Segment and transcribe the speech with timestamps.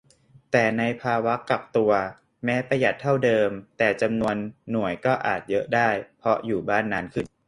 [0.51, 1.91] แต่ในภาวะกักตัว
[2.43, 4.35] แม้ประหยัดเท่าเดิม แต่จำนวน
[4.71, 7.25] หน่วยก็อาจเยอะได้ เพราะอยู่บ้านนานขึ้น